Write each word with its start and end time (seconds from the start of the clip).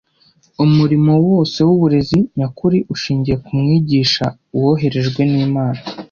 Umurimo 0.65 1.11
wose 1.27 1.57
w’uburezi 1.67 2.17
nyakuri 2.37 2.77
ushingiye 2.93 3.35
ku 3.43 3.49
Mwigisha 3.59 4.25
woherejwe 4.59 5.21
n’Imana 5.31 5.81